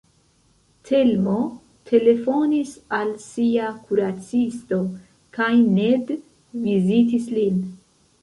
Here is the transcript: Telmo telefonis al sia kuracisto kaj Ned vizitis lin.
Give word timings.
Telmo 0.89 1.35
telefonis 1.89 2.71
al 2.99 3.11
sia 3.25 3.67
kuracisto 3.89 4.79
kaj 5.39 5.51
Ned 5.81 6.15
vizitis 6.65 7.29
lin. 7.39 7.61